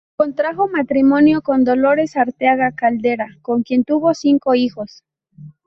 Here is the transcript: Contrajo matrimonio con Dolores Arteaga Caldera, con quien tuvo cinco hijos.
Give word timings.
Contrajo 0.17 0.67
matrimonio 0.67 1.43
con 1.43 1.63
Dolores 1.63 2.17
Arteaga 2.17 2.71
Caldera, 2.71 3.27
con 3.43 3.61
quien 3.61 3.83
tuvo 3.83 4.15
cinco 4.15 4.55
hijos. 4.55 5.03